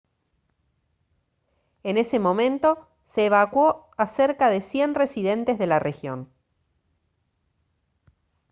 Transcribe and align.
en 1.83 1.95
ese 1.99 2.17
momento 2.17 2.87
se 3.05 3.27
evacuó 3.27 3.87
a 3.97 4.07
cerca 4.07 4.49
de 4.49 4.61
100 4.61 4.95
residentes 4.95 5.59
de 5.59 5.67
la 5.67 5.77
región 5.77 6.27